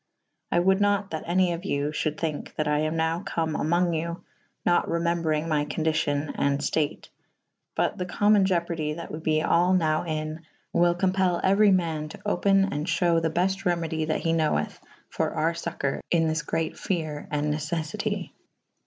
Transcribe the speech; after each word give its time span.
I 0.51 0.57
wolde 0.61 0.81
nat 0.81 1.11
that 1.11 1.25
any 1.27 1.53
of 1.53 1.63
you 1.63 1.89
fhulde 1.89 2.15
thynke 2.17 2.55
that 2.55 2.67
I 2.67 2.79
am 2.79 2.95
nowe 2.97 3.21
come 3.23 3.53
amonge 3.55 3.95
you 3.95 4.23
nat 4.65 4.87
remembrynge 4.87 5.47
my 5.47 5.65
co«dicyon 5.65 6.31
and 6.39 6.57
ftate 6.57 7.09
/ 7.41 7.75
but 7.75 7.99
the 7.99 8.07
comon 8.07 8.45
ieopardy 8.47 8.95
that 8.95 9.11
we 9.11 9.19
be 9.19 9.43
all 9.43 9.73
nowe 9.75 10.03
in 10.03 10.41
/ 10.57 10.73
wyll 10.73 10.95
compell 10.95 11.39
euerv 11.43 11.71
man 11.75 12.09
to 12.09 12.21
open 12.25 12.73
and 12.73 12.87
fhewe 12.87 13.21
the 13.21 13.29
belte 13.29 13.63
remedy 13.63 14.05
that 14.05 14.21
he 14.21 14.33
knowethe 14.33 14.79
for 15.07 15.35
our 15.35 15.53
focoure 15.53 16.01
in 16.09 16.27
this 16.27 16.41
great 16.41 16.79
fere 16.79 17.27
and 17.29 17.53
neceffyty. 17.53 18.31